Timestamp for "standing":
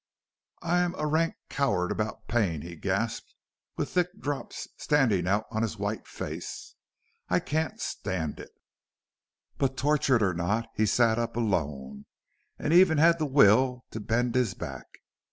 4.75-5.27